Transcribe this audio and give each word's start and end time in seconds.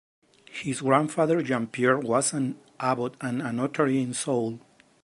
His 0.49 0.81
grandfather 0.81 1.43
Jean-Pierre 1.43 1.99
was 1.99 2.33
an 2.33 2.57
abbot 2.79 3.13
and 3.21 3.39
a 3.39 3.53
notary 3.53 4.01
in 4.01 4.15
Soule. 4.15 4.59